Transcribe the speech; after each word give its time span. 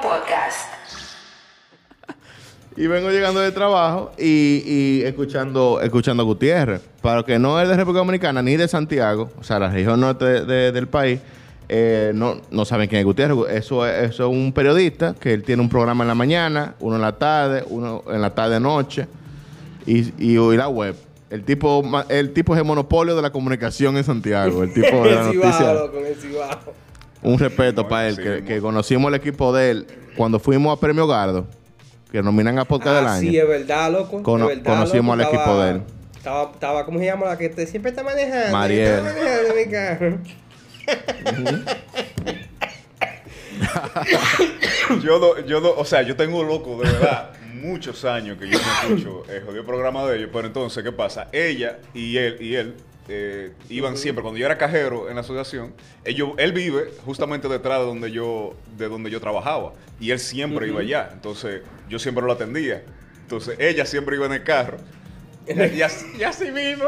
Podcast. 0.00 0.68
Y 2.76 2.86
vengo 2.88 3.10
llegando 3.10 3.40
de 3.40 3.52
trabajo 3.52 4.12
y, 4.18 4.62
y 4.66 5.02
escuchando, 5.04 5.80
escuchando 5.80 6.22
a 6.22 6.26
Gutiérrez. 6.26 6.82
Para 7.00 7.16
los 7.16 7.24
que 7.24 7.38
no 7.38 7.58
es 7.60 7.68
de 7.68 7.74
República 7.76 8.00
Dominicana 8.00 8.42
ni 8.42 8.56
de 8.56 8.68
Santiago, 8.68 9.30
o 9.38 9.42
sea, 9.42 9.58
la 9.58 9.70
región 9.70 9.98
norte 10.00 10.24
de- 10.26 10.44
de- 10.44 10.72
del 10.72 10.86
país, 10.86 11.20
eh, 11.70 12.12
no, 12.14 12.40
no 12.50 12.64
saben 12.66 12.88
quién 12.88 12.98
es 13.00 13.06
Gutiérrez. 13.06 13.38
Eso 13.50 13.86
es, 13.86 14.10
eso 14.10 14.24
es 14.26 14.30
un 14.30 14.52
periodista 14.52 15.14
que 15.18 15.32
él 15.32 15.42
tiene 15.42 15.62
un 15.62 15.70
programa 15.70 16.04
en 16.04 16.08
la 16.08 16.14
mañana, 16.14 16.74
uno 16.80 16.96
en 16.96 17.02
la 17.02 17.12
tarde, 17.12 17.64
uno 17.70 18.02
en 18.12 18.20
la 18.20 18.34
tarde-noche 18.34 19.06
y, 19.86 20.00
y, 20.22 20.38
y 20.38 20.56
la 20.56 20.68
web. 20.68 20.94
El 21.30 21.44
tipo, 21.44 21.82
el 22.10 22.32
tipo 22.34 22.54
es 22.54 22.58
el 22.60 22.66
monopolio 22.66 23.16
de 23.16 23.22
la 23.22 23.30
comunicación 23.30 23.96
en 23.96 24.04
Santiago. 24.04 24.62
El 24.62 24.72
tipo 24.74 25.02
de 25.02 25.14
la 25.14 25.20
el 25.30 25.36
noticia. 25.40 25.72
loco, 25.72 25.98
el 25.98 26.14
cibao. 26.14 26.60
Un 27.26 27.38
respeto 27.38 27.86
para 27.88 28.08
él, 28.08 28.16
que, 28.16 28.40
mo- 28.40 28.46
que 28.46 28.60
conocimos 28.60 29.08
el 29.08 29.14
equipo 29.16 29.52
de 29.52 29.70
él 29.70 29.86
cuando 30.16 30.38
fuimos 30.38 30.76
a 30.76 30.80
Premio 30.80 31.06
Gardo, 31.06 31.46
que 32.10 32.22
nominan 32.22 32.58
a 32.58 32.64
Podcast 32.64 32.96
del 32.96 33.06
Ah, 33.06 33.14
Año. 33.14 33.30
sí, 33.30 33.36
es 33.38 33.48
verdad, 33.48 33.90
loco. 33.92 34.22
Cono- 34.22 34.48
es 34.50 34.56
verdad, 34.58 34.72
conocimos 34.74 35.16
loco. 35.18 35.28
al 35.30 35.34
equipo 35.34 35.60
de 35.62 35.70
él. 35.70 35.82
Estaba, 36.16 36.50
estaba, 36.52 36.84
¿cómo 36.86 36.98
se 36.98 37.04
llama? 37.06 37.26
La 37.26 37.36
que 37.38 37.48
te- 37.48 37.66
siempre 37.66 37.90
está 37.90 38.02
manejando. 38.02 38.52
Mariel. 38.56 38.94
Está 38.94 39.02
manejando 39.02 39.54
mi 39.54 39.70
carro. 39.70 40.18
Yo, 45.02 45.18
no- 45.18 45.40
yo 45.46 45.60
no- 45.60 45.72
o 45.72 45.84
sea, 45.84 46.02
yo 46.02 46.16
tengo 46.16 46.42
loco, 46.44 46.78
de 46.82 46.90
verdad, 46.90 47.30
muchos 47.54 48.04
años 48.04 48.38
que 48.38 48.48
yo 48.48 48.58
no 48.58 48.94
escucho 48.94 49.24
el 49.32 49.42
jodido 49.42 49.64
programa 49.64 50.04
de 50.06 50.18
ellos, 50.18 50.30
pero 50.32 50.46
entonces, 50.46 50.82
¿qué 50.84 50.92
pasa? 50.92 51.28
Ella 51.32 51.78
y 51.94 52.16
él, 52.16 52.36
y 52.40 52.54
él, 52.54 52.74
eh, 53.08 53.52
iban 53.68 53.96
siempre, 53.96 54.22
cuando 54.22 54.38
yo 54.38 54.46
era 54.46 54.58
cajero 54.58 55.08
en 55.08 55.14
la 55.14 55.20
asociación, 55.20 55.74
ellos, 56.04 56.30
él 56.38 56.52
vive 56.52 56.90
justamente 57.04 57.48
detrás 57.48 57.80
de 57.80 57.86
donde 57.86 58.10
yo, 58.10 58.54
de 58.76 58.88
donde 58.88 59.10
yo 59.10 59.20
trabajaba, 59.20 59.72
y 60.00 60.10
él 60.10 60.18
siempre 60.18 60.68
iba 60.68 60.80
allá, 60.80 61.10
entonces 61.12 61.62
yo 61.88 61.98
siempre 61.98 62.24
lo 62.24 62.32
atendía. 62.32 62.82
Entonces, 63.22 63.56
ella 63.58 63.84
siempre 63.84 64.16
iba 64.16 64.26
en 64.26 64.32
el 64.34 64.44
carro. 64.44 64.78
Y 65.48 65.82
así, 65.82 66.06
y 66.18 66.22
así 66.24 66.50
mismo. 66.50 66.86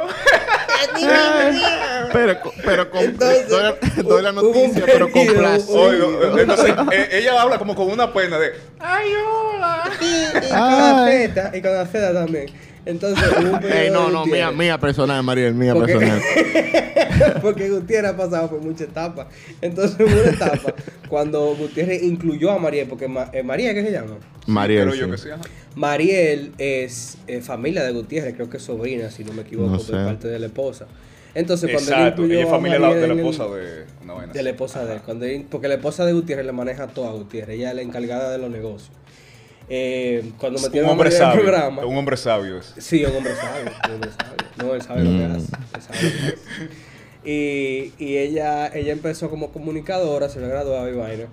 Pero, 2.12 2.38
pero 2.64 2.90
con, 2.90 3.02
Entonces, 3.02 3.48
doy, 3.48 3.74
doy 4.04 4.22
la 4.22 4.32
hubo 4.32 4.50
un 4.50 4.52
noticia, 4.52 4.84
pero 4.86 5.10
con 5.10 5.26
placer. 5.26 6.02
entonces, 6.38 6.74
eh, 6.92 7.08
ella 7.12 7.40
habla 7.40 7.58
como 7.58 7.74
con 7.74 7.90
una 7.90 8.12
pena 8.12 8.38
de, 8.38 8.52
¡ay, 8.78 9.12
hola! 9.14 9.90
Y, 10.00 10.46
y 10.46 10.48
con 10.48 10.50
la 10.50 11.06
feta, 11.06 11.50
y 11.54 11.62
con 11.62 11.72
la 11.72 11.86
feta 11.86 12.14
también. 12.14 12.46
Entonces, 12.88 13.24
hubo 13.38 13.56
un 13.58 13.64
Ey, 13.72 13.90
no, 13.90 14.10
no, 14.10 14.24
mía, 14.26 14.50
mía 14.50 14.78
personal, 14.78 15.22
Mariel, 15.22 15.54
mía 15.54 15.74
Porque- 15.74 15.92
personal. 15.94 16.22
Porque 17.42 17.68
Gutiérrez 17.68 18.12
ha 18.12 18.16
pasado 18.16 18.48
por 18.48 18.60
muchas 18.60 18.82
etapas. 18.88 19.26
Entonces 19.60 19.96
hubo 20.00 20.20
una 20.20 20.30
etapa 20.30 20.74
cuando 21.08 21.54
Gutiérrez 21.56 22.02
incluyó 22.02 22.50
a 22.50 22.58
Mariel, 22.58 22.86
porque 22.88 23.08
Ma- 23.08 23.28
eh, 23.32 23.42
María, 23.42 23.74
¿qué 23.74 23.82
se 23.84 23.90
llama? 23.92 24.16
Mariel, 24.46 24.88
Creo 24.90 24.94
yo 24.94 25.04
sí. 25.06 25.10
que 25.10 25.18
sí, 25.18 25.30
ajá. 25.30 25.42
Mariel 25.74 26.52
es 26.58 27.18
eh, 27.26 27.40
familia 27.40 27.82
de 27.84 27.92
Gutiérrez, 27.92 28.34
creo 28.34 28.48
que 28.48 28.56
es 28.58 28.62
sobrina, 28.62 29.10
si 29.10 29.24
no 29.24 29.32
me 29.32 29.42
equivoco, 29.42 29.70
No 29.70 29.78
por 29.78 30.04
parte 30.04 30.28
de 30.28 30.38
la 30.38 30.46
esposa. 30.46 30.86
Entonces, 31.34 31.70
cuando 31.72 31.90
él 31.92 31.98
Exacto, 31.98 32.22
incluyó 32.22 32.38
ella 32.40 32.44
es 32.46 32.50
familia 32.50 32.74
de 32.76 32.80
la, 32.80 32.88
Mariel 32.88 33.08
de 33.08 33.14
esposa 33.22 33.44
de 33.54 33.84
una 34.04 34.12
vaina 34.14 34.32
de 34.32 34.42
la 34.42 34.50
esposa 34.50 34.84
de 34.84 34.94
él. 34.94 35.00
Cuando 35.04 35.24
él- 35.26 35.46
porque 35.50 35.68
la 35.68 35.74
esposa 35.74 36.06
de 36.06 36.12
Gutiérrez 36.12 36.46
le 36.46 36.52
maneja 36.52 36.86
todo 36.86 37.08
a 37.08 37.12
Gutiérrez. 37.12 37.56
Ella 37.56 37.70
es 37.70 37.76
la 37.76 37.82
encargada 37.82 38.30
de 38.30 38.38
los 38.38 38.50
negocios. 38.50 38.90
Eh, 39.70 40.32
cuando 40.38 40.58
Un 40.58 40.64
metieron 40.64 40.88
a 40.88 40.92
hombre 40.92 41.10
sabio. 41.10 41.42
programa. 41.42 41.84
Un 41.84 41.96
hombre 41.96 42.16
sabio 42.16 42.58
es. 42.58 42.74
Sí, 42.78 43.04
un 43.04 43.16
hombre 43.16 43.34
sabio. 43.34 43.70
un 43.88 43.94
hombre 43.94 44.10
sabio. 44.12 44.36
No, 44.56 44.74
él 44.74 44.82
sabe 44.82 45.04
lo 45.04 45.10
que 45.10 45.28
Mm. 45.28 45.36
hace. 45.36 45.52
él 45.74 45.82
sabe 45.82 46.02
lo 46.02 46.10
que 46.10 46.26
hace. 46.26 46.38
Y, 47.24 47.92
y 47.98 48.16
ella, 48.16 48.68
ella 48.68 48.92
empezó 48.92 49.28
como 49.28 49.50
comunicadora, 49.52 50.28
se 50.28 50.40
le 50.40 50.48
graduaba 50.48 50.88
y 50.88 50.94
vaina. 50.94 51.24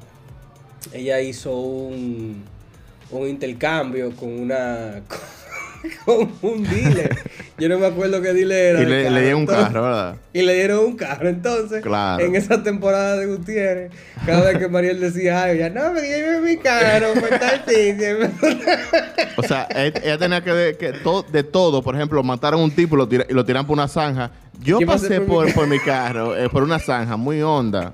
Ella 0.91 1.22
hizo 1.22 1.56
un, 1.57 2.44
un 3.12 3.28
intercambio 3.28 4.12
con 4.16 4.29
una 4.38 5.02
con 5.07 5.17
un 6.41 6.63
dealer. 6.63 7.18
Yo 7.57 7.69
no 7.69 7.79
me 7.79 7.85
acuerdo 7.88 8.22
qué 8.22 8.34
dealer 8.34 8.75
era. 8.75 8.81
Y 8.81 8.85
le, 8.85 9.09
le 9.09 9.22
dieron 9.22 9.41
un 9.41 9.46
carro, 9.47 9.84
¿verdad? 9.84 10.16
y 10.34 10.41
le 10.41 10.53
dieron 10.56 10.85
un 10.85 10.97
carro. 10.97 11.29
Entonces, 11.29 11.81
Claro. 11.81 12.23
en 12.23 12.35
esa 12.35 12.62
temporada 12.63 13.16
de 13.18 13.25
Gutiérrez, 13.28 13.91
cada 14.25 14.41
vez 14.51 14.57
que 14.57 14.68
Mariel 14.68 15.00
decía 15.00 15.44
algo, 15.44 15.56
ya 15.59 15.69
no, 15.69 15.91
me 15.94 16.01
lleve 16.01 16.41
mi 16.41 16.57
carro, 16.57 17.13
por 17.19 17.29
tal 17.29 17.63
sitio". 17.68 18.18
O 19.38 19.44
sea, 19.44 19.68
ella 19.75 20.18
tenía 20.18 20.41
que, 20.44 20.51
de, 20.51 20.78
que 20.78 20.94
to- 20.94 21.25
de 21.29 21.44
todo. 21.44 21.81
Por 21.84 21.96
ejemplo, 21.96 22.23
mataron 22.23 22.62
a 22.62 22.63
un 22.63 22.72
tipo 22.72 22.96
y 22.96 23.00
lo, 23.00 23.07
tira- 23.09 23.25
y 23.29 23.34
lo 23.34 23.44
tiran 23.46 23.66
por 23.67 23.73
una 23.73 23.88
zanja. 23.88 24.31
Yo 24.62 24.79
Yo 24.79 24.88
pasé 24.88 25.07
pasé 25.07 25.22
por 25.22 25.28
por, 25.28 25.46
mi 25.47 25.52
por 25.52 25.67
mi 25.67 25.79
carro, 25.79 26.35
eh, 26.38 26.50
por 26.50 26.63
una 26.63 26.79
zanja 26.79 27.17
muy 27.17 27.41
honda. 27.41 27.91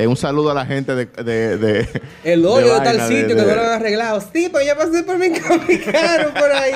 Eh, 0.00 0.06
un 0.06 0.16
saludo 0.16 0.50
a 0.50 0.54
la 0.54 0.64
gente 0.64 0.94
de... 0.94 1.04
de, 1.04 1.58
de- 1.58 2.02
El 2.24 2.46
hoyo 2.46 2.74
de, 2.74 2.80
tal 2.80 3.06
sitio 3.06 3.28
que 3.28 3.34
no 3.34 3.44
lo 3.54 3.60
han 3.60 3.72
arreglado. 3.72 4.20
Sí, 4.32 4.48
pero 4.50 4.64
ya 4.64 4.74
pasé 4.74 5.02
por 5.02 5.18
mi, 5.18 5.28
mi 5.68 5.78
carro 5.78 6.32
por 6.32 6.50
ahí. 6.52 6.72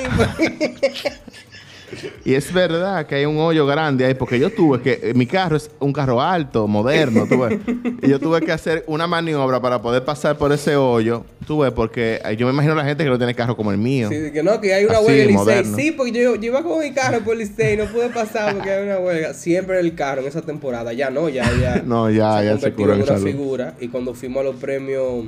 Y 2.25 2.35
es 2.35 2.53
verdad 2.53 3.07
que 3.07 3.15
hay 3.17 3.27
un 3.27 3.39
hoyo 3.39 3.67
grande 3.67 4.05
ahí, 4.07 4.15
porque 4.15 4.39
yo 4.39 4.51
tuve 4.51 4.81
que, 4.81 4.99
eh, 5.03 5.15
mi 5.15 5.27
carro 5.27 5.57
es 5.57 5.71
un 5.81 5.93
carro 5.93 6.21
alto, 6.21 6.67
moderno, 6.67 7.27
tuve. 7.29 7.61
y 8.03 8.09
yo 8.09 8.19
tuve 8.19 8.41
que 8.41 8.53
hacer 8.53 8.85
una 8.87 9.07
maniobra 9.07 9.61
para 9.61 9.81
poder 9.83 10.05
pasar 10.05 10.37
por 10.39 10.53
ese 10.53 10.77
hoyo, 10.77 11.25
tuve, 11.47 11.71
porque 11.71 12.21
eh, 12.25 12.37
yo 12.37 12.47
me 12.47 12.53
imagino 12.53 12.75
la 12.75 12.85
gente 12.85 13.05
que 13.05 13.11
no 13.11 13.19
tiene 13.19 13.35
carro 13.35 13.57
como 13.57 13.71
el 13.71 13.79
mío. 13.79 14.09
Sí, 14.09 14.31
que 14.33 14.43
no, 14.43 14.61
que 14.61 14.75
hay 14.75 14.85
una 14.85 14.99
Así, 14.99 15.07
huelga 15.07 15.23
en 15.25 15.63
Licey. 15.63 15.75
Sí, 15.85 15.91
porque 15.93 16.13
yo, 16.13 16.35
yo 16.37 16.43
iba 16.45 16.63
con 16.63 16.81
mi 16.81 16.93
carro 16.93 17.21
por 17.21 17.37
Licey 17.37 17.75
y 17.75 17.77
no 17.77 17.85
pude 17.87 18.09
pasar 18.09 18.55
porque 18.55 18.71
hay 18.73 18.85
una 18.85 18.99
huelga. 18.99 19.35
Siempre 19.35 19.79
el 19.81 19.95
carro 19.95 20.23
en 20.23 20.29
esa 20.29 20.43
temporada. 20.43 20.93
Ya 20.93 21.11
no, 21.11 21.29
ya, 21.29 21.45
ya. 21.61 21.83
No, 21.85 22.11
ya, 22.11 22.43
ya 22.43 22.59
se 22.59 22.73
convertido 22.73 22.77
curó 22.77 22.93
en 22.95 22.99
en 23.01 23.03
una 23.05 23.13
salud. 23.19 23.27
figura. 23.27 23.75
Y 23.81 23.89
cuando 23.89 24.15
fuimos 24.15 24.41
a 24.41 24.45
los 24.45 24.57
premios, 24.57 25.27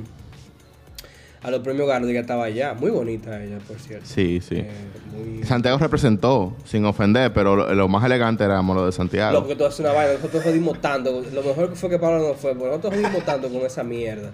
a 1.47 1.51
los 1.51 1.61
premios 1.61 1.87
Gardi, 1.87 2.11
que 2.11 2.19
estaba 2.19 2.43
allá. 2.43 2.73
Muy 2.73 2.91
bonita 2.91 3.41
ella, 3.41 3.57
por 3.65 3.79
cierto. 3.79 4.05
Sí, 4.05 4.41
sí. 4.41 4.55
Eh, 4.57 4.69
muy... 5.15 5.45
Santiago 5.45 5.77
representó, 5.77 6.53
sin 6.65 6.83
ofender, 6.83 7.31
pero 7.31 7.55
lo, 7.55 7.73
lo 7.73 7.87
más 7.87 8.03
elegante 8.03 8.43
era 8.43 8.61
lo 8.61 8.85
de 8.85 8.91
Santiago. 8.91 9.31
Loco, 9.31 9.47
que 9.47 9.55
tú 9.55 9.65
haces 9.65 9.79
una 9.79 9.93
vaina. 9.93 10.15
Nosotros 10.15 10.43
jodimos 10.43 10.81
tanto. 10.81 11.23
Lo 11.33 11.43
mejor 11.43 11.69
que 11.69 11.75
fue 11.77 11.89
que 11.89 11.99
Pablo 11.99 12.27
no 12.27 12.33
fue, 12.33 12.53
porque 12.53 12.67
nosotros 12.67 12.95
jodimos 12.95 13.23
tanto 13.23 13.47
con 13.47 13.61
esa 13.61 13.81
mierda. 13.81 14.31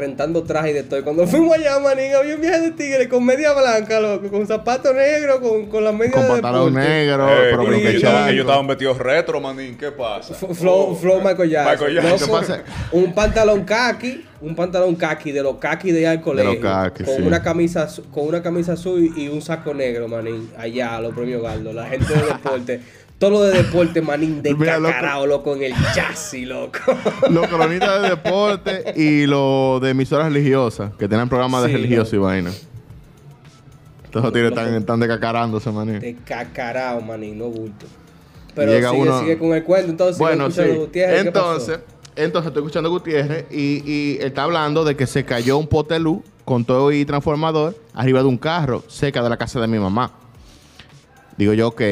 Rentando 0.00 0.42
traje 0.42 0.70
y 0.70 0.72
de 0.72 0.82
todo. 0.82 0.98
Y 1.00 1.02
cuando 1.02 1.26
fuimos 1.28 1.54
allá, 1.56 1.78
manín, 1.78 2.14
había 2.14 2.34
un 2.34 2.40
viaje 2.40 2.60
de 2.60 2.70
tigre 2.72 3.08
con 3.08 3.24
media 3.24 3.52
blanca, 3.52 4.00
loco, 4.00 4.28
con 4.28 4.46
zapato 4.46 4.92
negro, 4.94 5.40
con, 5.40 5.66
con 5.66 5.84
la 5.84 5.92
media 5.92 6.12
Con 6.12 6.22
de 6.22 6.28
pantalón 6.28 6.74
negro, 6.74 7.28
Eh, 7.28 7.36
pero 7.50 7.64
con 7.64 7.74
ellos 7.74 7.94
estaban, 7.94 8.16
charco. 8.18 8.30
ellos 8.32 8.44
estaban 8.46 8.66
vestidos 8.66 8.98
retro, 8.98 9.40
manín. 9.40 9.76
¿Qué 9.76 9.92
pasa? 9.92 10.32
F- 10.34 10.54
Flow, 10.54 10.90
Oh. 10.92 10.96
flow 10.96 11.20
Michael 11.20 11.50
Jackson. 11.50 11.72
Michael 11.88 11.94
Jackson. 11.94 12.28
Loco, 12.30 12.40
¿Qué 12.40 12.52
pasa? 12.52 12.62
un 12.92 13.14
pantalón 13.14 13.64
khaki, 13.64 14.24
un 14.40 14.56
pantalón 14.56 14.94
khaki 14.96 15.32
de 15.32 15.42
los 15.42 15.56
khaki 15.56 15.92
de 15.92 16.00
ir 16.00 16.06
al 16.08 16.20
colegio. 16.22 16.60
khaki, 16.60 17.04
con 17.04 17.16
sí. 17.16 17.22
una 17.22 17.42
camisa 17.42 17.86
con 18.10 18.26
una 18.26 18.42
camisa 18.42 18.72
azul 18.72 19.12
y 19.16 19.28
un 19.28 19.42
saco 19.42 19.74
negro, 19.74 20.08
manín, 20.08 20.50
allá 20.56 20.96
a 20.96 21.00
los 21.02 21.14
premios 21.14 21.42
Galdo, 21.42 21.72
la 21.74 21.86
gente 21.86 22.12
de 22.14 22.22
deporte. 22.22 22.80
Todo 23.20 23.30
lo 23.30 23.42
de 23.42 23.62
deporte, 23.62 24.00
manín, 24.02 24.40
Mira, 24.42 24.78
loco. 24.78 24.88
descacarado, 24.88 25.26
loco, 25.26 25.54
en 25.54 25.62
el 25.64 25.74
chasis, 25.94 26.48
loco. 26.48 26.78
Los 27.30 27.46
cronistas 27.48 28.02
de 28.02 28.08
deporte 28.08 28.94
y 28.96 29.26
los 29.26 29.80
de 29.82 29.90
emisoras 29.90 30.32
religiosas, 30.32 30.92
que 30.98 31.06
tienen 31.06 31.28
programas 31.28 31.62
de 31.62 31.68
Sí, 31.68 31.74
religioso 31.74 32.16
y 32.16 32.18
vaina. 32.18 32.50
Entonces, 34.06 34.32
tigres 34.32 34.50
Loco. 34.50 34.60
están, 34.62 34.74
están 34.74 35.00
decacarándose, 35.00 35.70
maní. 35.70 35.92
Descacarado, 35.98 37.00
manín, 37.02 37.38
no 37.38 37.44
bulto. 37.48 37.86
Pero 38.54 38.72
Llega 38.72 38.90
sigue, 38.90 39.02
uno- 39.02 39.20
sigue 39.20 39.38
con 39.38 39.52
el 39.52 39.62
cuento, 39.64 39.90
entonces. 39.90 40.16
sigue 40.16 40.26
Bueno, 40.28 40.50
sí. 40.50 40.62
Gutiérrez. 40.76 41.26
Entonces, 41.26 41.80
entonces 42.16 42.48
estoy 42.48 42.62
escuchando 42.62 42.88
a 42.88 42.92
Gutiérrez 42.92 43.44
y, 43.52 43.82
y 43.84 44.16
él 44.18 44.26
está 44.28 44.42
hablando 44.44 44.82
de 44.84 44.96
que 44.96 45.06
se 45.06 45.24
cayó 45.24 45.58
un 45.58 45.68
pote 45.68 45.94
de 45.94 46.00
luz 46.00 46.22
con 46.44 46.64
todo 46.64 46.90
y 46.90 47.04
transformador 47.04 47.76
arriba 47.94 48.20
de 48.20 48.26
un 48.26 48.38
carro 48.38 48.82
cerca 48.88 49.22
de 49.22 49.28
la 49.28 49.36
casa 49.36 49.60
de 49.60 49.68
mi 49.68 49.78
mamá. 49.78 50.10
Digo 51.36 51.52
yo, 51.52 51.68
ok, 51.68 51.82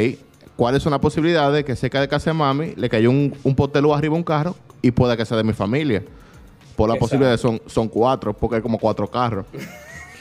¿cuáles 0.58 0.82
son 0.82 0.90
las 0.90 1.00
posibilidades 1.00 1.55
de 1.55 1.64
que 1.64 1.75
cerca 1.75 2.00
de 2.02 2.08
casa 2.08 2.28
de 2.31 2.34
mami 2.34 2.75
le 2.76 2.90
cayó 2.90 3.08
un, 3.10 3.32
un 3.43 3.55
pote 3.55 3.78
de 3.78 3.82
luz 3.82 3.96
arriba 3.96 4.14
un 4.14 4.22
carro 4.25 4.55
y 4.82 4.90
pueda 4.90 5.16
que 5.16 5.25
sea 5.25 5.37
de 5.38 5.44
mi 5.44 5.55
familia? 5.55 6.02
Por 6.76 6.88
las 6.88 6.96
Exacto. 6.96 6.99
posibilidades 7.00 7.40
son, 7.40 7.62
son 7.66 7.88
cuatro, 7.88 8.32
porque 8.34 8.56
hay 8.56 8.62
como 8.62 8.78
cuatro 8.78 9.08
carros. 9.10 9.46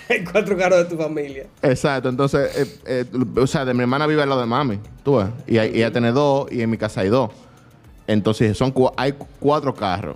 Hay 0.10 0.24
cuatro 0.24 0.56
carros 0.56 0.80
de 0.80 0.86
tu 0.86 0.96
familia. 0.96 1.48
Exacto, 1.62 2.08
entonces, 2.08 2.50
eh, 2.56 2.80
eh, 2.86 3.06
o 3.42 3.46
sea, 3.46 3.66
de 3.66 3.74
mi 3.74 3.82
hermana 3.82 4.08
vive 4.08 4.22
al 4.24 4.30
lado 4.30 4.40
de 4.40 4.48
mami, 4.48 4.80
tú 5.04 5.18
ves, 5.18 5.28
y, 5.46 5.58
hay- 5.58 5.72
ella 5.76 5.92
tiene 5.92 6.14
dos 6.14 6.50
y 6.50 6.62
en 6.62 6.70
mi 6.70 6.78
casa 6.78 7.02
hay 7.02 7.10
dos. 7.10 7.30
Entonces, 8.08 8.58
son 8.58 8.72
cu- 8.72 8.90
hay 8.96 9.14
cuatro 9.40 9.74
carros. 9.76 10.16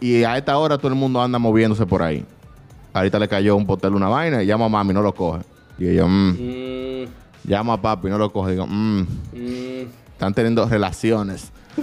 Y 0.00 0.24
a 0.24 0.38
esta 0.38 0.56
hora 0.56 0.78
todo 0.78 0.88
el 0.88 0.94
mundo 0.94 1.20
anda 1.20 1.38
moviéndose 1.38 1.84
por 1.84 2.02
ahí. 2.02 2.24
Ahorita 2.94 3.18
le 3.18 3.28
cayó 3.28 3.56
un 3.56 3.66
potel 3.66 3.92
una 3.94 4.08
vaina 4.08 4.42
y 4.42 4.46
llama 4.46 4.64
a 4.64 4.68
mami, 4.70 4.94
no 4.94 5.02
lo 5.02 5.14
coge. 5.14 5.42
Y 5.78 5.94
yo, 5.94 6.08
mm, 6.08 6.30
Mm, 6.30 6.69
llama 7.44 7.74
a 7.74 7.80
papi, 7.80 8.08
no 8.08 8.18
lo 8.18 8.32
coge. 8.32 8.52
Digo, 8.52 8.66
mm, 8.66 9.00
mm. 9.32 9.86
están 10.12 10.34
teniendo 10.34 10.66
relaciones. 10.66 11.50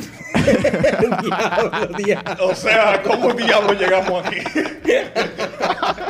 diablo, 1.24 1.88
diablo. 1.98 2.48
O 2.48 2.56
sea, 2.56 3.02
¿cómo 3.04 3.34
diablos 3.34 3.80
llegamos 3.80 4.26
aquí? 4.26 4.38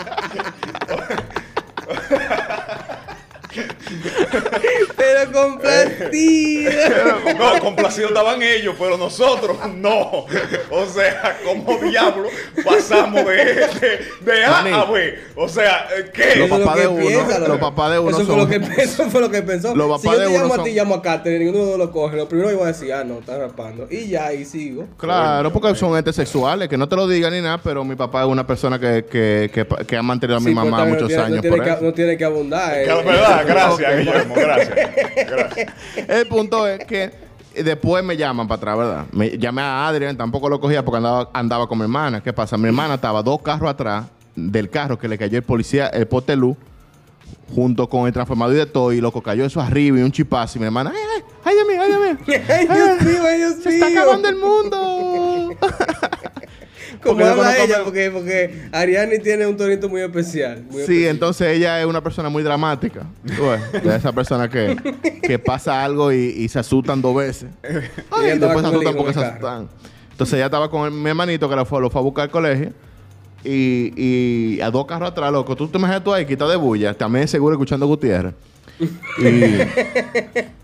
Pero 4.98 5.32
complacido. 5.32 6.08
No, 7.38 7.60
complacidos 7.60 8.12
estaban 8.12 8.42
ellos, 8.42 8.76
pero 8.80 8.98
nosotros 8.98 9.58
no. 9.76 10.26
O 10.70 10.86
sea, 10.86 11.38
como 11.46 11.78
diablo 11.80 12.30
pasamos 12.66 13.26
de, 13.26 13.36
de, 13.36 14.00
de 14.22 14.46
A 14.46 14.60
a 14.82 14.86
B. 14.92 15.20
O 15.36 15.48
sea, 15.48 15.88
¿qué? 16.14 16.36
Los 16.38 16.50
lo 16.50 16.60
papás 16.60 16.80
de 16.80 16.88
uno, 16.88 17.06
piensa, 17.08 17.40
los 17.40 17.58
papás 17.60 17.92
de 17.92 18.00
uno 18.00 18.10
eso 18.10 18.18
fue 18.20 18.26
son- 18.26 18.38
lo 18.40 18.48
que 18.48 18.82
Eso 18.82 19.10
fue 19.10 19.22
lo 19.22 19.30
que 19.32 19.42
pensó. 19.44 19.76
Los 19.76 20.02
si 20.02 20.08
papás 20.08 20.20
yo 20.20 20.24
de 20.24 20.28
te 20.28 20.34
uno 20.34 20.42
llamo 20.44 20.54
a 20.54 20.58
son- 20.58 20.66
ti, 20.66 20.72
llamo 20.72 20.96
a 20.96 21.02
Catherine, 21.02 21.46
ninguno 21.46 21.66
de 21.72 21.78
los 21.78 21.90
coge. 21.92 22.18
Lo 22.18 22.28
primero 22.28 22.52
iba 22.52 22.64
a 22.64 22.68
decir, 22.68 22.92
ah, 22.94 23.04
no, 23.04 23.20
está 23.20 23.38
rapando. 23.38 23.88
Y 23.90 24.08
ya, 24.08 24.34
y 24.34 24.46
sigo. 24.46 24.86
Claro, 24.98 25.52
porque 25.54 25.76
son 25.76 25.96
entes 25.98 26.16
sexuales, 26.16 26.68
que 26.70 26.78
no 26.78 26.88
te 26.90 26.96
lo 26.96 27.08
digan 27.08 27.34
ni 27.34 27.42
nada, 27.42 27.60
pero 27.64 27.84
mi 27.84 27.96
papá 27.96 28.22
es 28.24 28.28
una 28.28 28.46
persona 28.48 28.80
que, 28.80 29.06
que, 29.06 29.50
que, 29.54 29.66
que 29.86 29.98
ha 29.98 30.04
mantenido 30.04 30.38
a 30.38 30.40
mi 30.40 30.48
Sí, 30.52 30.56
pero 30.56 30.66
mamá 30.72 30.86
muchos 30.86 31.02
no 31.04 31.08
tiene, 31.08 31.24
años 31.24 31.36
no 31.38 31.42
tiene 31.42 31.58
por 31.58 31.66
que, 31.66 31.72
eso. 31.72 31.82
no 31.84 31.94
tiene 31.94 32.18
que 32.18 32.26
abundar. 32.26 32.78
eh. 32.78 32.82
Que 32.84 32.88
la 32.90 32.96
verdad, 33.02 33.44
gracias, 33.48 33.77
Guillermo, 33.78 34.36
gracias. 34.36 34.76
Gracias. 35.30 35.74
El 36.08 36.28
punto 36.28 36.68
es 36.68 36.84
que 36.86 37.12
después 37.64 38.04
me 38.04 38.16
llaman 38.18 38.48
para 38.48 38.58
atrás, 38.58 38.78
¿verdad? 38.78 39.06
Me 39.12 39.38
llamé 39.38 39.62
a 39.62 39.88
Adrián, 39.88 40.16
tampoco 40.18 40.50
lo 40.50 40.60
cogía 40.60 40.84
porque 40.84 40.98
andaba, 40.98 41.30
andaba 41.34 41.68
con 41.68 41.78
mi 41.78 41.84
hermana. 41.84 42.22
¿Qué 42.22 42.34
pasa? 42.34 42.58
Mi 42.58 42.68
hermana 42.68 42.96
estaba 42.96 43.22
dos 43.24 43.42
carros 43.42 43.70
atrás 43.70 44.06
del 44.36 44.70
carro 44.70 44.98
que 45.00 45.08
le 45.08 45.18
cayó 45.18 45.38
el 45.38 45.44
policía, 45.44 45.88
el 45.88 46.08
poste 46.08 46.36
luz, 46.36 46.56
junto 47.56 47.88
con 47.90 48.06
el 48.08 48.14
transformador 48.14 48.56
y 48.56 48.60
de 48.60 48.66
todo, 48.68 48.94
y 48.94 49.02
loco 49.02 49.22
cayó 49.22 49.46
eso 49.46 49.60
arriba 49.62 50.00
y 50.00 50.04
un 50.04 50.12
chipazo. 50.12 50.58
Y 50.58 50.62
mi 50.62 50.66
hermana, 50.68 50.92
¡ay, 50.94 51.02
ay! 51.16 51.24
¡Ay, 51.44 51.56
Dios 51.56 51.68
mío, 51.68 51.82
ay, 51.82 51.88
Dios 51.90 52.00
mío! 52.28 52.42
Ay, 52.50 52.68
Dios 52.68 53.02
mío, 53.02 53.24
ay, 53.28 53.38
Dios 53.38 53.54
¡Se 53.64 53.70
está 53.74 53.90
mío. 53.90 54.00
acabando 54.02 54.30
el 54.30 54.36
mundo! 54.36 55.07
Como 57.08 57.26
habla 57.26 57.44
conozco 57.44 57.64
ella, 57.64 57.84
porque, 57.84 58.12
porque 58.12 58.62
Ariani 58.72 59.20
tiene 59.20 59.48
un 59.48 59.58
tonito 59.58 59.90
muy 59.90 60.02
especial. 60.02 60.64
muy 60.70 60.84
Sí, 60.84 61.08
entonces 61.08 61.48
ella 61.58 61.80
es 61.80 61.86
una 61.86 62.02
persona 62.02 62.30
muy 62.30 62.44
dramática. 62.44 63.06
De 63.84 63.96
esa 63.96 64.12
persona 64.12 64.50
que, 64.50 64.76
que 65.22 65.40
pasa 65.40 65.84
algo 65.84 66.12
y, 66.12 66.18
y 66.38 66.48
se 66.50 66.60
asustan 66.60 67.02
dos 67.02 67.16
veces. 67.16 67.50
Ay, 67.64 68.32
y 68.36 68.38
después 68.40 68.62
se 68.62 68.68
asustan 68.68 68.96
porque 68.96 69.14
se 69.14 69.20
asustan. 69.20 69.68
Entonces 70.12 70.34
ella 70.36 70.46
estaba 70.46 70.70
con 70.70 70.86
el- 70.86 70.92
mi 70.92 71.10
hermanito 71.10 71.48
que 71.50 71.56
lo 71.56 71.66
fue, 71.66 71.80
lo 71.82 71.90
fue 71.90 72.02
a 72.02 72.04
buscar 72.04 72.24
al 72.24 72.32
colegio. 72.32 72.72
Y, 73.44 73.94
y 73.96 74.62
a 74.62 74.72
dos 74.72 74.86
carros 74.86 75.12
atrás, 75.12 75.32
loco. 75.32 75.56
Tú 75.56 75.68
te 75.68 75.78
imaginas 75.78 76.04
tú 76.04 76.14
ahí, 76.14 76.26
quita 76.26 76.48
de 76.48 76.56
bulla. 76.56 76.94
También 76.96 77.28
seguro 77.28 77.54
escuchando 77.56 77.86
a 77.86 77.88
Gutiérrez. 77.88 78.34
Y, 79.20 79.62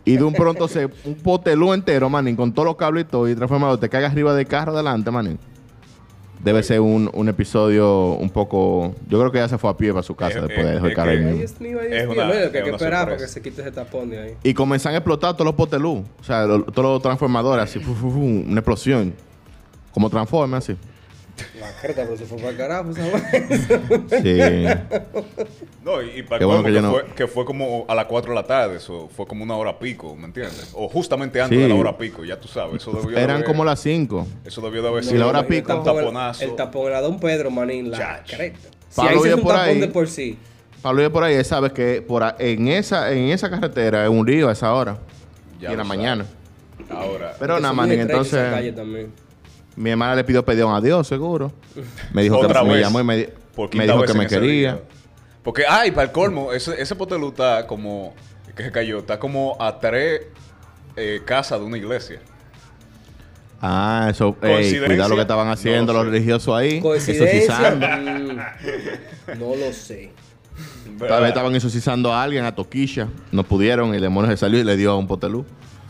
y 0.14 0.18
de 0.18 0.24
un 0.24 0.34
pronto 0.34 0.68
se 0.68 0.86
un 1.06 1.16
potelú 1.16 1.74
entero, 1.74 2.10
manín, 2.10 2.36
con 2.36 2.54
todos 2.54 2.66
los 2.68 2.76
cables 2.76 3.06
y 3.06 3.08
todo, 3.08 3.30
y 3.30 3.36
transformado, 3.36 3.80
te 3.80 3.90
cagas 3.90 4.12
arriba 4.12 4.34
del 4.36 4.46
carro 4.48 4.74
adelante, 4.74 5.10
manín. 5.12 5.40
Debe 6.44 6.62
ser 6.62 6.82
un, 6.82 7.10
un 7.14 7.30
episodio 7.30 8.12
un 8.16 8.30
poco. 8.30 8.94
Yo 9.08 9.18
creo 9.18 9.32
que 9.32 9.38
ella 9.38 9.48
se 9.48 9.58
fue 9.58 9.70
a 9.70 9.78
pie 9.78 9.92
para 9.92 10.04
su 10.04 10.14
casa 10.16 10.40
Es- 10.40 10.44
después 10.48 10.66
de 10.68 10.74
dejar 10.74 10.90
el 10.90 10.96
carro 10.96 11.12
ahí 11.12 11.18
que- 11.18 11.24
Ay, 11.24 11.26
mismo. 11.32 11.40
Dios 11.40 11.62
mío, 11.62 11.78
ay, 11.82 11.88
Dios 11.88 12.02
Es 12.02 12.08
mío. 12.10 12.16
una- 12.18 12.28
Bueno, 12.28 12.34
que 12.34 12.38
hay 12.40 12.46
es 12.46 12.52
que 12.52 12.60
una 12.70 12.72
esperar 12.78 13.04
para 13.06 13.18
que 13.18 13.28
sorpresa. 13.28 13.34
se 13.34 13.42
quite 13.42 13.62
ese 13.62 13.72
tapón 13.72 14.10
de 14.10 14.20
ahí. 14.20 14.34
Y 14.44 14.54
comenzaron 14.54 14.96
a 14.96 14.98
explotar 14.98 15.34
todos 15.34 15.46
los 15.46 15.56
potelú. 15.56 16.04
O 16.20 16.24
sea, 16.24 16.46
lo- 16.46 16.64
todos 16.64 16.94
los 16.96 17.02
transformadores, 17.02 17.64
así, 17.64 17.80
fu, 17.80 17.94
fu, 17.94 18.12
fu, 18.12 18.20
una 18.20 18.60
explosión. 18.60 19.14
Como 19.94 20.10
transforma, 20.10 20.58
así. 20.58 20.76
La 21.60 21.72
carta, 21.82 22.04
pero 22.04 22.16
se 22.18 22.26
fue 22.26 22.38
para 22.38 22.50
el 22.52 22.58
carajo, 22.58 22.92
esa 22.92 23.10
vaina. 23.10 24.18
Sí. 24.22 25.20
No, 25.84 26.02
y, 26.02 26.20
y 26.20 26.24
para 26.24 26.40
Qué 26.40 26.46
bueno 26.46 26.64
que 26.64 26.72
no- 26.82 26.92
fue, 26.92 27.06
que 27.16 27.28
fue 27.28 27.44
como 27.46 27.86
a 27.88 27.96
las 27.96 28.06
4 28.06 28.32
de 28.32 28.36
la 28.36 28.46
tarde, 28.46 28.78
eso 28.78 29.10
fue 29.16 29.26
como 29.26 29.44
una 29.44 29.56
hora 29.56 29.78
pico, 29.80 30.16
¿me 30.16 30.26
entiendes? 30.26 30.72
O 30.74 30.88
justamente 30.88 31.42
antes 31.42 31.58
Sí. 31.58 31.62
de 31.64 31.70
la 31.70 31.76
hora 31.76 31.98
pico, 31.98 32.24
ya 32.24 32.40
tú 32.40 32.48
sabes. 32.48 32.76
Eso 32.82 32.92
debió 32.92 33.10
de 33.18 33.22
Eran 33.22 33.38
haber- 33.38 33.46
como 33.48 33.66
las 33.66 33.80
5. 33.82 34.28
Eso 34.46 34.62
debió 34.62 34.82
de 34.84 34.88
haber 34.90 35.04
sido 35.04 35.20
la 35.20 35.28
hora 35.28 35.40
un 35.42 35.48
pico. 35.48 35.74
El 35.74 35.84
taponazo. 35.84 36.44
el 36.46 36.56
tapón 36.56 36.88
era 36.88 37.02
Don 37.02 37.20
Pedro, 37.20 37.50
manín, 37.52 37.90
la 37.92 38.24
creta. 38.26 38.60
Si 38.90 38.96
Pablo 39.02 39.24
ahí 39.24 39.30
se 39.30 39.34
un 39.36 39.42
por 39.42 39.54
tapón 39.54 39.70
ahí. 39.70 39.80
de 39.80 39.88
por 39.88 40.08
sí. 40.08 40.38
Pablo 40.84 40.98
vive 41.00 41.10
por 41.10 41.24
ahí, 41.24 41.36
él 41.36 41.46
sabe 41.46 41.72
que 41.72 42.02
por 42.02 42.24
a- 42.24 42.36
en, 42.40 42.68
esa, 42.68 43.12
en 43.12 43.30
esa 43.30 43.50
carretera 43.50 44.04
es 44.04 44.10
un 44.10 44.26
río 44.28 44.50
a 44.50 44.52
esa 44.52 44.74
hora. 44.74 44.98
Ya 45.60 45.70
y 45.70 45.72
en 45.72 45.78
la 45.80 45.84
mañana. 45.84 46.26
sabes. 46.26 47.08
Ahora, 47.08 47.36
Pero 47.40 47.60
nada, 47.60 47.74
manín, 47.74 48.02
entonces. 48.02 48.40
Mi 49.76 49.90
hermana 49.90 50.16
le 50.16 50.24
pidió 50.24 50.44
perdón 50.46 50.76
a 50.76 50.82
Dios, 50.82 51.08
seguro. 51.08 51.52
Me 52.14 52.24
dijo 52.24 52.40
que 52.42 52.48
me 52.48 52.80
llamó 52.80 53.00
y 53.00 53.04
me, 53.04 53.18
dijo 53.18 54.04
que 54.04 54.14
me 54.14 54.28
quería. 54.28 54.82
Porque, 55.44 55.64
ay, 55.68 55.92
para 55.92 56.04
el 56.04 56.12
colmo, 56.12 56.54
ese, 56.54 56.82
ese 56.82 56.96
potelú 56.96 57.30
está 57.30 57.68
como, 57.68 58.14
que 58.56 58.64
se 58.64 58.72
cayó, 58.72 59.00
está 59.00 59.20
como 59.20 59.58
a 59.60 59.80
tres 59.80 60.22
eh, 60.96 61.22
casas 61.26 61.60
de 61.60 61.66
una 61.66 61.78
iglesia. 61.78 62.22
Ah, 63.62 64.08
eso, 64.10 64.36
ey, 64.42 64.52
¿Coincidencia? 64.52 64.88
cuidado 64.88 65.10
lo 65.10 65.16
que 65.16 65.22
estaban 65.22 65.48
haciendo 65.48 65.94
No 65.94 66.04
los 66.04 66.12
religiosos 66.12 66.54
ahí. 66.54 66.82
Coincidencia. 66.82 67.72
Mm, 67.72 69.40
no 69.40 69.56
lo 69.56 69.72
sé. 69.72 70.12
Tal 71.00 71.22
vez 71.22 71.30
estaban 71.30 71.56
exorcizando 71.56 72.14
a 72.14 72.22
alguien, 72.22 72.44
a 72.46 72.54
Toquilla. 72.54 73.08
No 73.32 73.44
pudieron 73.44 73.94
y 73.94 73.96
el 73.96 74.02
demonio 74.02 74.30
se 74.32 74.38
salió 74.38 74.60
y 74.60 74.64
le 74.64 74.76
dio 74.76 74.92
a 74.92 74.98
un 74.98 75.08
potelú. 75.08 75.46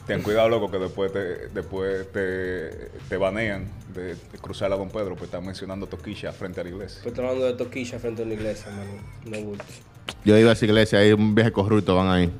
Ten 0.07 0.21
cuidado, 0.21 0.49
loco, 0.49 0.69
que 0.69 0.79
después 0.79 1.13
te, 1.13 1.47
después 1.47 2.11
te, 2.11 2.89
te 3.07 3.17
banean 3.17 3.67
de, 3.93 4.15
de 4.15 4.37
cruzar 4.41 4.71
a 4.73 4.75
Don 4.75 4.89
Pedro, 4.89 5.15
pues 5.15 5.25
están 5.25 5.45
mencionando 5.45 5.87
Toquilla 5.87 6.33
frente 6.33 6.59
a 6.59 6.63
la 6.63 6.71
iglesia. 6.71 6.99
Pues 7.03 7.13
estoy 7.13 7.25
hablando 7.25 7.45
de 7.45 7.53
toquilla 7.53 7.99
frente 7.99 8.21
a 8.21 8.25
una 8.25 8.33
iglesia, 8.33 8.71
mano. 8.71 8.91
No 9.25 9.47
gusta. 9.47 9.65
Yo 10.25 10.37
iba 10.37 10.49
a 10.49 10.53
esa 10.53 10.65
iglesia, 10.65 10.99
hay 10.99 11.13
un 11.13 11.33
viaje 11.33 11.51
corrupto, 11.53 11.95
van 11.95 12.09
ahí. 12.09 12.31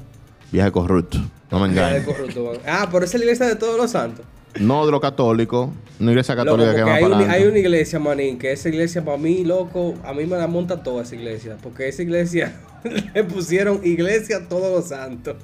Viaje 0.52 0.72
corrupto. 0.72 1.20
No 1.50 1.60
me 1.60 1.68
engañes. 1.68 2.04
corrupto, 2.04 2.44
van. 2.44 2.58
Ah, 2.68 2.90
pero 2.92 3.06
esa 3.06 3.16
es 3.16 3.20
la 3.20 3.26
iglesia 3.26 3.48
de 3.48 3.56
todos 3.56 3.78
los 3.78 3.92
santos. 3.92 4.26
No 4.60 4.86
de 4.86 4.92
los 4.92 5.02
católicos. 5.02 5.70
Una 6.00 6.12
iglesia 6.12 6.36
Loco, 6.36 6.58
católica 6.58 6.76
que 6.76 6.84
va 6.84 6.96
hay, 6.96 7.04
una, 7.04 7.32
hay 7.32 7.44
una 7.46 7.58
iglesia, 7.58 7.98
manín, 7.98 8.38
que 8.38 8.52
esa 8.52 8.70
iglesia 8.70 9.04
para 9.04 9.18
mí, 9.18 9.44
loco, 9.44 9.96
a 10.04 10.14
mí 10.14 10.26
me 10.26 10.38
la 10.38 10.48
monta 10.48 10.84
toda 10.84 11.04
esa 11.04 11.16
iglesia. 11.16 11.58
Porque 11.62 11.88
esa 11.88 12.04
iglesia 12.04 12.60
le 13.14 13.24
pusieron 13.24 13.80
iglesia 13.84 14.38
a 14.38 14.50
todos 14.50 14.72
los 14.72 14.90
santos. 14.90 15.38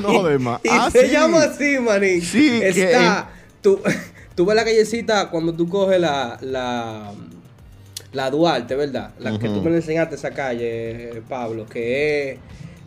No 0.32 0.38
más. 0.38 0.60
Y 0.64 0.68
Ah, 0.70 0.88
se 0.90 1.06
sí. 1.06 1.12
llama 1.12 1.42
así, 1.42 1.78
manín. 1.78 2.22
Sí, 2.22 2.60
que 2.60 2.68
Está. 2.68 3.30
Tú, 3.60 3.80
tú 4.34 4.44
ves 4.46 4.56
la 4.56 4.64
callecita 4.64 5.28
cuando 5.30 5.52
tú 5.54 5.68
coges 5.68 6.00
la. 6.00 6.38
la 6.40 7.12
la 8.12 8.30
Duarte, 8.30 8.74
¿verdad? 8.76 9.10
La 9.18 9.38
que 9.38 9.46
tú 9.48 9.60
me 9.60 9.70
enseñaste 9.76 10.14
esa 10.14 10.30
calle, 10.30 11.22
Pablo, 11.28 11.66
que 11.66 12.30
es 12.32 12.38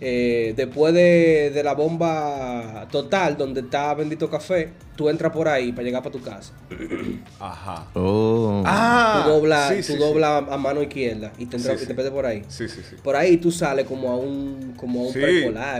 eh, 0.01 0.53
después 0.57 0.91
de, 0.93 1.51
de 1.53 1.61
la 1.63 1.73
bomba 1.75 2.87
total, 2.91 3.37
donde 3.37 3.61
está 3.61 3.93
Bendito 3.93 4.27
Café, 4.27 4.69
tú 4.99 5.07
entras 5.07 5.31
por 5.31 5.47
ahí 5.47 5.71
para 5.71 5.83
llegar 5.85 6.03
para 6.03 6.11
tu 6.11 6.21
casa. 6.21 6.51
Ajá. 7.39 7.85
Oh. 7.93 8.61
Ah, 8.65 9.21
tú 9.23 9.31
doblas 9.31 9.69
sí, 9.73 9.81
sí, 9.81 9.93
tú 9.93 9.99
doblas 9.99 10.43
a 10.51 10.57
mano 10.57 10.83
izquierda 10.83 11.31
y 11.37 11.45
te, 11.45 11.55
entras, 11.55 11.77
Sí, 11.79 11.85
y 11.85 11.87
te 11.87 11.93
metes 11.93 12.11
por 12.11 12.25
ahí. 12.25 12.43
Sí, 12.49 12.67
sí, 12.67 12.81
sí. 12.87 12.97
Por 13.01 13.15
ahí 13.15 13.37
tú 13.37 13.49
sales 13.49 13.85
como 13.85 14.11
a 14.11 14.17
un, 14.17 14.73
como 14.75 15.05
a 15.05 15.07
un 15.07 15.15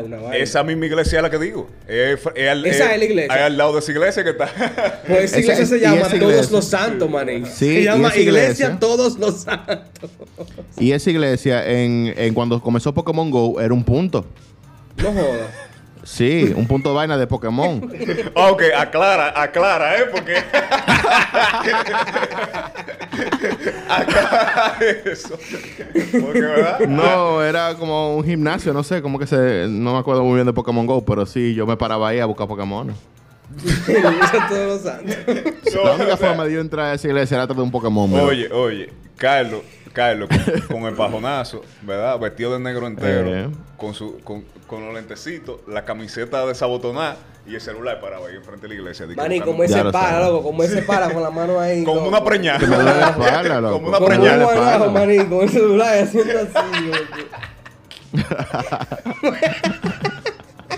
una 0.07 0.17
vaina. 0.19 0.37
Esa 0.37 0.63
misma 0.63 0.85
iglesia 0.85 1.17
es 1.19 1.23
la 1.23 1.29
que 1.29 1.37
digo. 1.37 1.67
Es, 1.85 2.23
fr- 2.23 2.31
es 2.33 2.49
al, 2.49 2.65
Esa 2.65 2.93
es 2.93 2.99
la 2.99 3.05
iglesia. 3.05 3.33
Ahí 3.33 3.41
al 3.41 3.57
lado 3.57 3.73
de 3.73 3.79
esa 3.79 3.91
iglesia 3.91 4.23
que 4.23 4.29
está. 4.29 4.45
Pues 5.05 5.23
esa 5.25 5.39
Esa- 5.39 5.39
iglesia 5.41 5.65
se 5.65 5.79
llama 5.81 6.01
Todos 6.03 6.13
iglesia. 6.13 6.51
los 6.51 6.65
Santos, 6.65 7.09
manín. 7.09 7.45
Sí, 7.45 7.73
se 7.75 7.83
llama 7.83 8.15
iglesia. 8.15 8.77
Todos 8.79 9.19
los 9.19 9.41
Santos. 9.41 10.11
Y 10.77 10.93
esa 10.93 11.09
iglesia, 11.09 11.67
en, 11.69 12.13
en 12.15 12.33
cuando 12.33 12.61
comenzó 12.61 12.93
Pokémon 12.93 13.29
Go, 13.29 13.59
era 13.59 13.73
un 13.73 13.83
punto. 13.83 14.25
No 14.95 15.11
jodas. 15.11 15.68
Sí, 16.11 16.51
un 16.55 16.65
punto 16.65 16.89
de 16.89 16.95
vaina 16.95 17.17
de 17.17 17.27
Pokémon. 17.27 17.83
ok, 18.33 18.63
aclara, 18.75 19.31
aclara, 19.39 19.95
¿eh? 19.99 20.05
Porque. 20.11 20.37
aclara 23.87 24.77
eso. 25.05 25.37
Porque, 26.19 26.41
¿verdad? 26.41 26.79
No, 26.87 27.43
era 27.43 27.75
como 27.75 28.15
un 28.17 28.23
gimnasio, 28.23 28.73
no 28.73 28.83
sé, 28.83 29.01
como 29.03 29.19
que 29.19 29.27
se... 29.27 29.67
No 29.69 29.93
me 29.93 29.99
acuerdo 29.99 30.23
muy 30.23 30.33
bien 30.35 30.47
de 30.47 30.53
Pokémon 30.53 30.85
Go, 30.87 31.05
pero 31.05 31.25
sí, 31.27 31.53
yo 31.53 31.67
me 31.67 31.77
paraba 31.77 32.09
ahí 32.09 32.19
a 32.19 32.25
buscar 32.25 32.47
Pokémon. 32.47 32.87
Todos 34.49 34.67
los 34.67 34.81
Santos. 34.81 35.15
No, 35.75 35.83
La 35.83 35.91
única 35.95 36.13
o 36.13 36.17
sea, 36.17 36.27
forma 36.29 36.45
de 36.45 36.53
yo 36.53 36.59
entrar 36.59 36.87
a 36.87 36.93
esa 36.95 37.07
iglesia 37.07 37.35
era 37.37 37.45
de 37.47 37.61
un 37.61 37.71
Pokémon. 37.71 38.11
¿verdad? 38.11 38.27
Oye, 38.27 38.51
oye, 38.51 38.89
Carlos, 39.15 39.61
Carlos, 39.93 40.27
con, 40.67 40.79
con 40.79 40.83
el 40.89 40.95
pajonazo, 40.95 41.61
¿verdad? 41.83 42.19
Vestido 42.19 42.53
de 42.53 42.59
negro 42.59 42.87
entero, 42.87 43.35
Eh. 43.35 43.47
con, 43.77 43.93
su, 43.93 44.19
con, 44.23 44.43
con 44.69 44.85
los 44.85 44.93
lentecitos, 44.93 45.61
la 45.67 45.83
camiseta 45.83 46.45
desabotonada 46.45 47.17
y 47.47 47.55
el 47.55 47.61
celular 47.61 47.99
parado 47.99 48.27
ahí 48.27 48.35
enfrente 48.35 48.67
de 48.67 48.69
la 48.69 48.75
iglesia. 48.75 49.07
Buscando- 49.07 49.45
como 49.45 49.63
ese 49.63 49.83
para, 49.85 50.19
loco, 50.19 50.43
como 50.43 50.63
ese 50.63 50.83
para 50.83 51.11
con 51.11 51.23
la 51.23 51.31
mano 51.31 51.59
ahí. 51.59 51.83
Como 51.83 52.07
una 52.07 52.23
preñada. 52.23 52.59
Como 52.59 52.77
una 52.77 53.71
Como 53.73 53.87
un 53.97 54.05
preñada. 54.05 54.43
guanajo, 54.45 54.71
espalda. 54.85 54.91
manín, 54.99 55.25
con 55.25 55.41
el 55.41 55.49
celular 55.49 56.03
haciendo 56.03 56.39
así, 56.39 56.85
loco. 56.85 56.99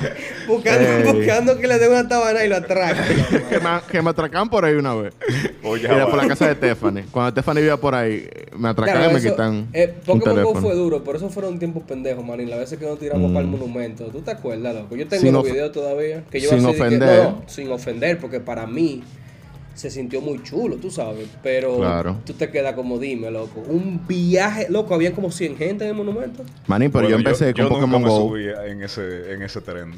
buscando, 0.48 0.88
Ey. 0.90 1.14
buscando 1.14 1.58
que 1.58 1.68
le 1.68 1.80
dé 1.80 1.88
una 1.90 2.08
tabana 2.08 2.44
y 2.46 2.50
lo 2.50 2.56
atraque. 2.58 3.16
que, 3.50 3.60
me, 3.60 3.70
que 3.92 4.02
me 4.02 4.10
atracan 4.10 4.50
por 4.50 4.66
ahí 4.66 4.74
una 4.76 4.96
vez. 4.96 5.14
Oye, 5.64 5.86
Era 5.86 6.06
por 6.08 6.18
la 6.18 6.28
casa 6.28 6.48
de 6.48 6.56
Stephanie. 6.56 7.06
Cuando 7.12 7.32
Stephanie 7.32 7.62
vivía 7.62 7.78
por 7.78 7.96
ahí, 7.96 8.28
me 8.58 8.70
atracan 8.70 8.96
Claro, 8.96 9.12
y 9.12 9.14
me 9.14 9.20
eso- 9.20 9.30
quitan 9.32 9.68
eh, 9.74 9.94
Pokémon 10.06 10.44
Go 10.44 10.56
fue 10.56 10.74
duro, 10.76 11.04
por 11.04 11.16
eso 11.16 11.30
fueron 11.30 11.60
tiempos 11.60 11.84
pendejos, 11.84 12.24
manín. 12.26 12.50
Las 12.50 12.60
veces 12.60 12.78
que 12.80 12.86
nos 12.86 13.00
tiramos 13.00 13.30
Mm. 13.30 13.34
para 13.34 13.46
el 13.46 13.52
monumento. 13.52 14.06
¿Tú 14.06 14.22
te 14.22 14.32
acuerdas, 14.32 14.74
loco? 14.76 14.96
Yo 14.96 15.08
tengo 15.08 15.22
Sin 15.22 15.34
los 15.34 15.44
videos 15.44 15.72
todavía. 15.72 16.24
Que 16.30 16.40
yo 16.40 16.50
sin 16.50 16.60
así 16.60 16.76
que- 16.76 16.82
ofender. 16.82 17.24
no, 17.24 17.32
no, 17.32 17.44
sin 17.48 17.72
ofender, 17.72 18.18
porque 18.20 18.40
para 18.40 18.66
mí 18.68 19.04
se 19.74 19.90
sintió 19.90 20.22
muy 20.22 20.42
chulo, 20.44 20.76
tú 20.78 20.92
sabes. 20.92 21.28
Pero 21.42 21.78
Claro. 21.78 22.18
tú 22.26 22.34
te 22.34 22.50
quedas 22.50 22.74
como, 22.74 23.00
dime, 23.00 23.32
loco. 23.32 23.62
Un 23.68 24.06
viaje, 24.08 24.68
loco, 24.70 24.94
había 24.94 25.12
como 25.14 25.32
100 25.32 25.58
gente 25.58 25.84
en 25.86 25.92
el 25.92 25.96
monumento. 25.96 26.44
Manín, 26.68 26.92
pero 26.92 27.04
Bueno, 27.04 27.10
yo 27.10 27.16
empecé 27.18 27.54
con 27.54 27.64
nunca 27.64 27.76
Pokémon 27.76 28.02
me 28.04 28.10
Go. 28.10 28.18
subí 28.30 28.46
en 28.70 28.84
ese, 28.84 29.34
en 29.34 29.42
ese 29.42 29.62
tren. 29.62 29.94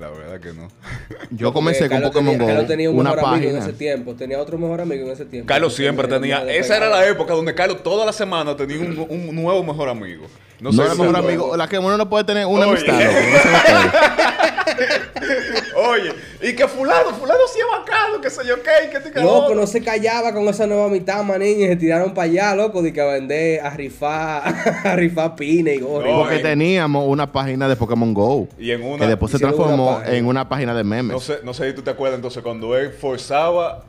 La 0.00 0.08
verdad 0.08 0.40
que 0.40 0.52
no. 0.54 0.68
Yo 1.30 1.52
comencé 1.52 1.80
Porque 1.88 1.94
con 2.02 2.10
Pokémon 2.10 2.32
tenía, 2.32 2.46
Carlos 2.48 2.66
tenía 2.66 2.88
Go. 2.88 2.94
un 2.94 3.00
Una 3.00 3.10
mejor 3.14 3.28
amigo 3.28 3.50
en 3.50 3.56
página. 3.56 3.68
ese 3.70 3.78
tiempo. 3.78 4.14
Tenía 4.14 4.40
otro 4.40 4.56
mejor 4.58 4.80
amigo 4.80 5.06
en 5.06 5.12
ese 5.12 5.26
tiempo. 5.26 5.46
Carlos 5.46 5.74
siempre 5.74 6.08
tenía 6.08 6.42
Esa 6.50 6.78
era 6.78 6.88
la 6.88 7.06
época 7.06 7.34
donde 7.34 7.54
Carlos 7.54 7.82
toda 7.82 8.06
la 8.06 8.12
semana 8.12 8.56
tenía 8.56 8.78
un, 8.80 9.06
un 9.08 9.34
nuevo 9.36 9.62
mejor 9.62 9.90
amigo. 9.90 10.24
No, 10.60 10.72
No 10.72 10.82
sé 10.84 10.90
si- 10.94 11.00
mejor 11.00 11.16
amigo. 11.16 11.56
La 11.56 11.68
que 11.68 11.78
uno 11.78 11.96
no 11.98 12.08
puede 12.08 12.24
tener 12.24 12.46
una 12.46 12.66
Oye. 12.66 12.70
amistad, 12.90 13.00
loco, 13.00 13.18
no 13.20 13.80
me. 13.82 14.41
Oye, 15.76 16.12
y 16.42 16.54
que 16.54 16.66
Fulano, 16.68 17.10
Fulano 17.10 17.40
sí 17.52 17.58
es 17.60 17.66
bacano, 17.78 18.20
que 18.20 18.30
sé 18.30 18.46
yo 18.46 18.56
qué, 18.62 18.90
que 18.90 19.00
te 19.00 19.20
Loco, 19.20 19.54
no 19.54 19.66
se 19.66 19.82
callaba 19.82 20.32
con 20.32 20.46
esa 20.48 20.66
nueva 20.66 20.88
mitad, 20.88 21.22
manín, 21.22 21.60
y 21.60 21.66
se 21.66 21.76
tiraron 21.76 22.14
para 22.14 22.24
allá, 22.24 22.54
loco, 22.54 22.82
de 22.82 22.92
que 22.92 23.00
a 23.00 23.06
vender, 23.06 23.60
a 23.60 23.70
rifar, 23.70 24.42
a 24.84 24.96
rifar 24.96 25.34
pines 25.36 25.76
y 25.76 25.80
gorras. 25.80 26.10
No, 26.12 26.18
Porque 26.20 26.36
eh. 26.36 26.40
teníamos 26.40 27.04
una 27.06 27.30
página 27.30 27.68
de 27.68 27.76
Pokémon 27.76 28.12
Go. 28.14 28.48
Y 28.58 28.70
en 28.70 28.82
una- 28.82 28.98
Que 29.04 29.06
después 29.06 29.30
se 29.30 29.38
una 29.38 29.48
transformó 29.48 30.00
en 30.04 30.26
una 30.26 30.48
página 30.48 30.74
de 30.74 30.84
memes. 30.84 31.12
No 31.14 31.20
sé, 31.20 31.38
no 31.42 31.54
sé 31.54 31.68
si 31.68 31.74
tú 31.74 31.82
te 31.82 31.90
acuerdas 31.90 32.16
entonces 32.18 32.42
cuando 32.42 32.76
él 32.76 32.92
forzaba 32.92 33.84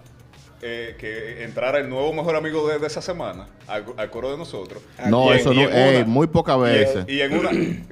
eh, 0.66 0.96
que 0.98 1.44
entrara 1.44 1.78
el 1.80 1.90
nuevo 1.90 2.14
mejor 2.14 2.36
amigo 2.36 2.68
de, 2.68 2.80
de 2.80 2.88
esa 2.88 3.02
semana 3.02 3.48
al, 3.68 3.86
al 3.98 4.10
coro 4.10 4.32
de 4.32 4.38
nosotros. 4.38 4.82
No, 5.08 5.26
Y 5.26 5.30
en- 5.30 5.36
eso 5.40 5.54
y 5.54 5.56
no, 5.58 5.62
en 5.70 5.76
ey, 5.76 5.96
una- 5.98 6.06
muy 6.06 6.28
pocas 6.28 6.56
y 6.56 6.60
en- 6.60 6.64
veces. 6.66 7.06
Y 7.08 7.22
en, 7.22 7.38
una, 7.38 7.52
eh, 7.52 7.84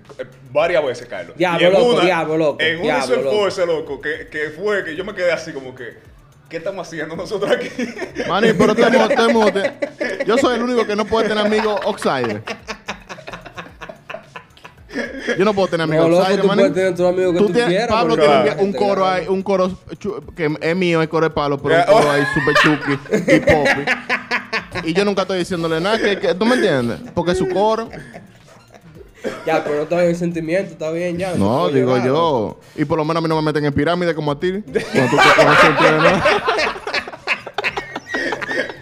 varias 0.52 0.86
veces, 0.86 1.08
Carlos. 1.08 1.36
Diablo, 1.38 1.62
Y 1.62 1.66
en 1.66 1.74
loco, 1.74 1.86
una- 1.94 2.02
diablo, 2.06 2.38
loco, 2.38 2.62
En 2.62 2.76
una 2.78 2.84
diablo, 2.84 3.14
hizo 3.16 3.24
loco. 3.24 3.38
force, 3.38 3.66
loco, 3.66 4.02
que, 4.02 4.28
que 4.30 4.50
fue 4.52 4.84
que 4.86 4.96
yo 4.96 5.04
me 5.06 5.14
quedé 5.14 5.32
así 5.32 5.52
como 5.52 5.76
que, 5.76 5.98
¿qué 6.50 6.58
estamos 6.58 6.88
haciendo 6.88 7.16
nosotros 7.16 7.52
aquí? 7.52 7.70
Maní, 8.28 8.54
pero 8.54 8.74
mundo 9.34 9.52
te- 9.54 10.26
Yo 10.26 10.38
soy 10.38 10.56
el 10.56 10.64
único 10.64 10.86
que 10.86 10.96
no 10.96 11.06
puede 11.06 11.28
tener 11.30 11.46
amigos 11.46 11.80
outsider. 11.86 12.42
Yo 15.38 15.46
no 15.46 15.54
puedo 15.54 15.68
tener 15.68 15.84
amigos 15.84 16.06
No, 16.06 16.10
loco, 16.12 16.22
outsider, 16.24 16.42
tú 16.42 16.48
puedes 16.48 16.74
tener 16.74 17.10
amigos 17.14 17.34
que 17.34 17.40
tú 17.40 17.46
tienes- 17.48 17.68
quieras, 17.68 17.88
Pablo 17.90 18.16
tiene 18.18 18.44
claro. 18.44 18.62
un, 18.62 18.74
coro 18.74 19.08
ahí, 19.08 19.26
un 19.28 19.44
coro 19.44 19.72
que 20.36 20.58
es 20.60 20.76
mío, 20.76 21.02
el 21.02 21.10
coro 21.10 21.28
de 21.28 21.34
Pablo, 21.34 21.58
pero 21.62 21.76
un 21.76 21.84
coro 21.94 22.12
ahí 22.12 22.24
super 22.34 22.56
chuki 22.56 22.92
y 23.36 23.40
popi. 23.40 24.90
Y 24.90 24.94
yo 24.94 25.06
nunca 25.06 25.22
estoy 25.24 25.40
diciéndole 25.40 25.80
nada, 25.80 25.98
que, 26.00 26.18
que- 26.20 26.34
¿tú 26.36 26.46
me 26.46 26.56
entiendes? 26.56 27.00
Porque 27.14 27.32
es 27.32 27.38
su 27.38 27.48
coro. 27.50 27.90
Ya, 29.46 29.64
pero 29.64 29.76
no 29.76 29.82
está 29.84 29.98
bien 29.98 30.10
el 30.10 30.16
sentimiento, 30.16 30.72
está 30.72 30.90
bien 30.92 31.18
ya. 31.18 31.36
No, 31.36 31.70
digo 31.70 31.98
yo. 32.04 32.60
Y 32.76 32.86
por 32.86 32.98
lo 32.98 33.06
menos 33.06 33.22
a 33.22 33.22
mí 33.22 33.30
no 33.30 33.36
me 33.36 33.44
meten 33.44 33.64
en 33.66 33.74
pirámide 33.74 34.16
como 34.16 34.32
a 34.32 34.40
ti. 34.40 34.64
Cuando 34.64 35.12
tú 35.12 35.18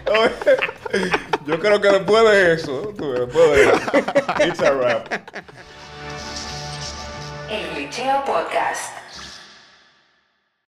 tú 0.06 0.12
yo 1.46 1.58
creo 1.58 1.80
que 1.80 1.88
después 1.88 2.24
de 2.30 2.54
eso, 2.54 2.92
tú 2.96 3.12
después 3.12 3.50
de 3.52 3.62
eso, 3.64 3.80
it's 4.48 4.60
a 4.60 4.72
wrap. 4.72 5.06
El 7.50 7.68
Glitcheo 7.74 8.24
Podcast. 8.24 8.99